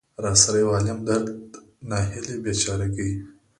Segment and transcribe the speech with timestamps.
[0.23, 1.29] را سره يو عالم درد،
[1.89, 3.11] ناهيلۍ ،بېچاره ګۍ.